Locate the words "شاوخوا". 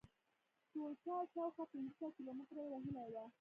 1.33-1.65